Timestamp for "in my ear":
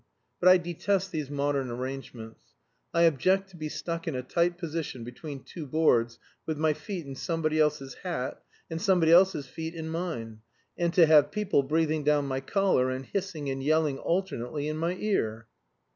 14.67-15.45